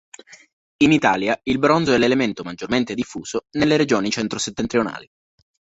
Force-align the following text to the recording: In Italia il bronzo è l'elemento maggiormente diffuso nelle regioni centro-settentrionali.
In 0.77 0.91
Italia 0.93 1.39
il 1.43 1.59
bronzo 1.59 1.93
è 1.93 1.97
l'elemento 1.99 2.41
maggiormente 2.41 2.95
diffuso 2.95 3.45
nelle 3.51 3.77
regioni 3.77 4.09
centro-settentrionali. 4.09 5.07